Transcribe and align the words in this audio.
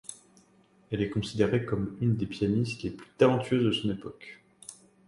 Elle 0.89 1.03
est 1.03 1.11
considérée 1.11 1.63
comme 1.63 1.95
une 2.01 2.15
des 2.15 2.25
pianistes 2.25 2.81
les 2.81 2.89
plus 2.89 3.05
talentueuses 3.19 3.65
de 3.65 3.71
son 3.71 3.91
époque. 3.91 4.41